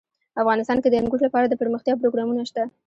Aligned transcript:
افغانستان 0.41 0.77
کې 0.81 0.89
د 0.89 0.95
انګور 1.01 1.21
لپاره 1.27 1.45
دپرمختیا 1.49 1.93
پروګرامونه 2.01 2.43
شته. 2.49 2.63